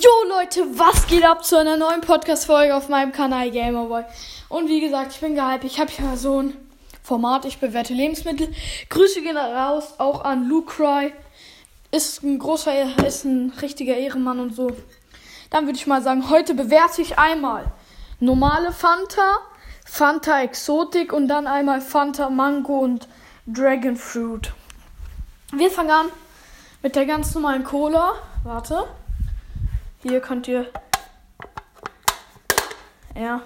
Jo 0.00 0.10
Leute, 0.28 0.78
was 0.78 1.08
geht 1.08 1.24
ab 1.24 1.44
zu 1.44 1.56
einer 1.56 1.76
neuen 1.76 2.02
Podcast-Folge 2.02 2.76
auf 2.76 2.88
meinem 2.88 3.10
Kanal 3.10 3.50
Gamerboy? 3.50 4.04
Und 4.48 4.68
wie 4.68 4.80
gesagt, 4.80 5.10
ich 5.12 5.20
bin 5.20 5.34
gehypt. 5.34 5.64
Ich 5.64 5.80
habe 5.80 5.90
ja 5.98 6.16
so 6.16 6.40
ein 6.40 6.56
Format, 7.02 7.44
ich 7.46 7.58
bewerte 7.58 7.94
Lebensmittel. 7.94 8.52
Grüße 8.90 9.22
gehen 9.22 9.36
raus, 9.36 9.94
auch 9.98 10.24
an 10.24 10.48
Luke 10.48 10.72
Cry. 10.72 11.12
Ist 11.90 12.22
ein 12.22 12.38
großer, 12.38 13.04
ist 13.04 13.24
ein 13.24 13.52
richtiger 13.60 13.96
Ehrenmann 13.96 14.38
und 14.38 14.54
so. 14.54 14.70
Dann 15.50 15.66
würde 15.66 15.78
ich 15.78 15.88
mal 15.88 16.02
sagen, 16.02 16.30
heute 16.30 16.54
bewerte 16.54 17.02
ich 17.02 17.18
einmal 17.18 17.64
normale 18.20 18.70
Fanta, 18.70 19.38
Fanta 19.84 20.42
Exotik 20.42 21.12
und 21.12 21.26
dann 21.26 21.48
einmal 21.48 21.80
Fanta 21.80 22.30
Mango 22.30 22.78
und 22.78 23.08
Dragon 23.46 23.96
Fruit. 23.96 24.52
Wir 25.52 25.72
fangen 25.72 25.90
an 25.90 26.06
mit 26.84 26.94
der 26.94 27.06
ganz 27.06 27.34
normalen 27.34 27.64
Cola. 27.64 28.14
Warte. 28.44 28.86
Hier 30.02 30.20
könnt 30.20 30.48
ihr. 30.48 30.70
Ja. 33.16 33.42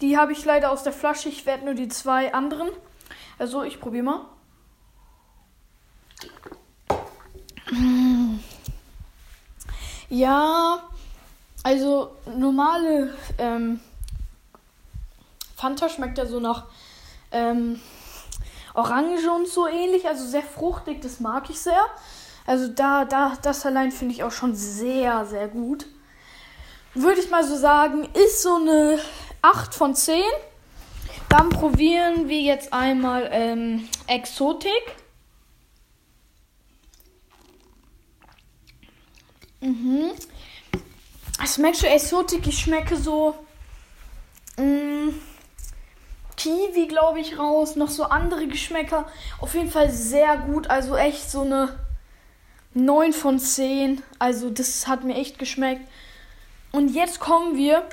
Die 0.00 0.16
habe 0.18 0.32
ich 0.32 0.44
leider 0.44 0.70
aus 0.70 0.82
der 0.82 0.92
Flasche. 0.92 1.28
Ich 1.28 1.46
werde 1.46 1.64
nur 1.64 1.74
die 1.74 1.88
zwei 1.88 2.34
anderen. 2.34 2.68
Also, 3.38 3.62
ich 3.62 3.80
probiere 3.80 4.04
mal. 4.04 4.26
Ja, 10.08 10.82
also 11.62 12.14
normale 12.36 13.14
ähm, 13.38 13.80
Fanta 15.56 15.88
schmeckt 15.88 16.18
ja 16.18 16.26
so 16.26 16.38
nach 16.38 16.66
ähm, 17.30 17.80
Orange 18.74 19.30
und 19.30 19.48
so 19.48 19.66
ähnlich, 19.66 20.06
also 20.06 20.26
sehr 20.26 20.42
fruchtig, 20.42 21.00
das 21.00 21.20
mag 21.20 21.48
ich 21.48 21.60
sehr. 21.60 21.82
Also 22.46 22.68
da, 22.68 23.04
da, 23.04 23.36
das 23.42 23.64
allein 23.66 23.92
finde 23.92 24.14
ich 24.14 24.24
auch 24.24 24.32
schon 24.32 24.54
sehr, 24.54 25.24
sehr 25.26 25.48
gut. 25.48 25.86
Würde 26.94 27.20
ich 27.20 27.30
mal 27.30 27.44
so 27.44 27.56
sagen, 27.56 28.08
ist 28.12 28.42
so 28.42 28.56
eine 28.56 28.98
8 29.40 29.74
von 29.74 29.94
10. 29.94 30.22
Dann 31.28 31.48
probieren 31.48 32.28
wir 32.28 32.40
jetzt 32.40 32.72
einmal 32.72 33.28
ähm, 33.32 33.88
Exotik. 34.06 34.70
Mhm. 39.60 40.10
Es 41.42 41.54
schmeckt 41.54 41.78
schon 41.78 41.88
Exotik. 41.88 42.46
Ich 42.46 42.58
schmecke 42.58 42.96
so 42.96 43.34
mh, 44.58 44.64
mm, 44.64 45.14
Kiwi, 46.36 46.88
glaube 46.88 47.20
ich, 47.20 47.38
raus. 47.38 47.76
Noch 47.76 47.88
so 47.88 48.04
andere 48.04 48.46
Geschmäcker. 48.46 49.06
Auf 49.40 49.54
jeden 49.54 49.70
Fall 49.70 49.90
sehr 49.90 50.36
gut. 50.36 50.68
Also 50.68 50.96
echt 50.96 51.30
so 51.30 51.42
eine 51.42 51.78
9 52.74 53.12
von 53.12 53.38
10. 53.38 54.02
Also 54.18 54.50
das 54.50 54.86
hat 54.86 55.04
mir 55.04 55.14
echt 55.14 55.38
geschmeckt. 55.38 55.86
Und 56.70 56.88
jetzt 56.88 57.20
kommen 57.20 57.56
wir 57.56 57.84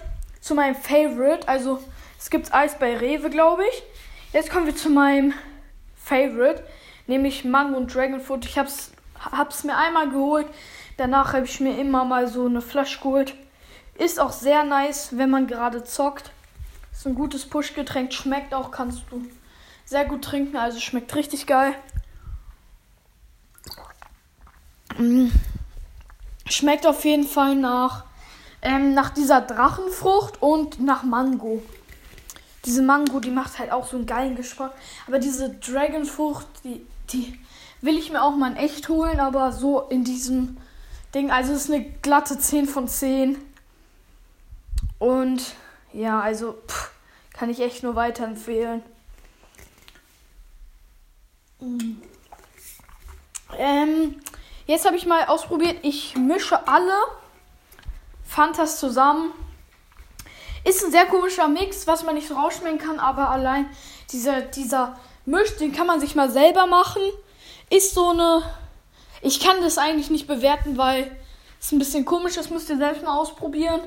zu 0.42 0.56
meinem 0.56 0.76
Favorite. 0.76 1.48
Also 1.48 1.80
es 2.18 2.30
gibt 2.30 2.54
Eis 2.54 2.78
bei 2.80 2.98
Rewe, 2.98 3.30
glaube 3.30 3.64
ich. 3.70 3.84
Jetzt 4.34 4.52
kommen 4.52 4.66
wir 4.66 4.76
zu 4.76 4.90
meinem 4.90 5.34
Favorite, 5.96 6.64
nämlich 7.08 7.46
Mango 7.46 7.78
und 7.78 7.94
Dragonfruit. 7.94 8.46
Ich 8.46 8.58
hab's, 8.58 8.92
hab's 9.20 9.64
mir 9.64 9.76
einmal 9.76 10.10
geholt. 10.10 10.48
Danach 10.98 11.34
habe 11.34 11.46
ich 11.46 11.60
mir 11.60 11.78
immer 11.78 12.06
mal 12.06 12.28
so 12.28 12.46
eine 12.46 12.62
Flasche 12.62 13.00
geholt. 13.00 13.34
Ist 13.98 14.20
auch 14.20 14.32
sehr 14.32 14.64
nice, 14.64 15.18
wenn 15.18 15.30
man 15.30 15.48
gerade 15.48 15.84
zockt. 15.84 16.32
Ist 16.92 17.06
ein 17.06 17.16
gutes 17.16 17.46
Pushgetränk, 17.46 18.14
schmeckt 18.14 18.54
auch, 18.54 18.72
kannst 18.72 19.04
du 19.10 19.26
sehr 19.86 20.06
gut 20.06 20.24
trinken, 20.24 20.58
also 20.58 20.80
schmeckt 20.80 21.16
richtig 21.16 21.48
geil. 21.48 21.74
Mm. 25.00 25.32
Schmeckt 26.46 26.86
auf 26.86 27.06
jeden 27.06 27.26
Fall 27.26 27.56
nach, 27.56 28.04
ähm, 28.62 28.94
nach 28.94 29.12
dieser 29.12 29.40
Drachenfrucht 29.42 30.42
und 30.42 30.82
nach 30.82 31.04
Mango. 31.04 31.64
Diese 32.66 32.82
Mango, 32.82 33.20
die 33.20 33.32
macht 33.32 33.60
halt 33.60 33.72
auch 33.72 33.88
so 33.88 33.96
einen 33.96 34.06
geilen 34.06 34.36
Geschmack. 34.36 34.74
Aber 35.08 35.20
diese 35.20 35.50
Dragonfrucht, 35.52 36.48
die, 36.64 36.86
die 37.12 37.40
will 37.82 37.98
ich 37.98 38.12
mir 38.12 38.22
auch 38.22 38.36
mal 38.36 38.52
in 38.52 38.58
echt 38.58 38.90
holen, 38.90 39.20
aber 39.20 39.54
so 39.54 39.82
in 39.82 40.04
diesem 40.04 40.58
Ding. 41.16 41.32
Also 41.32 41.54
ist 41.54 41.72
eine 41.72 41.84
glatte 42.02 42.38
10 42.38 42.68
von 42.68 42.88
10. 42.88 43.38
Und 44.98 45.56
ja, 45.94 46.20
also 46.20 46.58
pff, 46.68 46.92
kann 47.32 47.50
ich 47.50 47.62
echt 47.62 47.84
nur 47.84 47.96
weiterempfehlen. 47.96 48.84
Mm. 51.62 52.02
Ähm, 53.58 54.16
Jetzt 54.70 54.86
habe 54.86 54.96
ich 54.98 55.08
mal 55.08 55.26
ausprobiert, 55.26 55.78
ich 55.82 56.16
mische 56.16 56.68
alle 56.68 56.94
Fantas 58.24 58.80
zusammen. 58.80 59.32
Ist 60.64 60.86
ein 60.86 60.92
sehr 60.92 61.08
komischer 61.08 61.48
Mix, 61.48 61.88
was 61.88 62.04
man 62.04 62.14
nicht 62.14 62.28
so 62.28 62.36
rausschmecken 62.36 62.78
kann, 62.78 63.00
aber 63.00 63.32
allein 63.32 63.68
dieser, 64.12 64.42
dieser 64.42 64.96
Misch, 65.26 65.58
den 65.58 65.72
kann 65.72 65.88
man 65.88 66.00
sich 66.00 66.14
mal 66.14 66.30
selber 66.30 66.68
machen. 66.68 67.02
Ist 67.72 67.96
so 67.96 68.10
eine. 68.10 68.44
Ich 69.24 69.40
kann 69.40 69.60
das 69.64 69.80
eigentlich 69.80 70.12
nicht 70.12 70.28
bewerten, 70.28 70.78
weil 70.78 71.18
es 71.60 71.72
ein 71.72 71.80
bisschen 71.80 72.06
komisch 72.06 72.38
ist. 72.38 72.52
Müsst 72.52 72.70
ihr 72.70 72.78
selbst 72.78 73.02
mal 73.02 73.18
ausprobieren, 73.18 73.82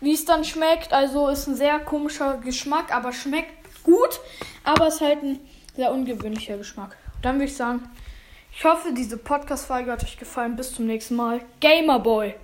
wie 0.00 0.14
es 0.14 0.24
dann 0.24 0.42
schmeckt. 0.42 0.92
Also 0.92 1.28
ist 1.28 1.46
ein 1.46 1.54
sehr 1.54 1.78
komischer 1.78 2.38
Geschmack, 2.38 2.92
aber 2.92 3.12
schmeckt 3.12 3.84
gut. 3.84 4.18
Aber 4.64 4.88
ist 4.88 5.00
halt 5.00 5.22
ein 5.22 5.38
sehr 5.76 5.92
ungewöhnlicher 5.92 6.58
Geschmack. 6.58 6.96
Dann 7.22 7.36
würde 7.36 7.44
ich 7.44 7.56
sagen, 7.56 7.88
ich 8.56 8.64
hoffe, 8.64 8.92
diese 8.92 9.16
Podcast-Folge 9.16 9.90
hat 9.92 10.04
euch 10.04 10.18
gefallen. 10.18 10.56
Bis 10.56 10.72
zum 10.72 10.86
nächsten 10.86 11.16
Mal. 11.16 11.40
Gamerboy. 11.60 12.34